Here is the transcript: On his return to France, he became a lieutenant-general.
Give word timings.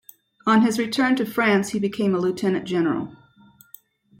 On 0.47 0.63
his 0.63 0.79
return 0.79 1.15
to 1.17 1.27
France, 1.27 1.69
he 1.69 1.79
became 1.79 2.15
a 2.15 2.19
lieutenant-general. 2.19 3.15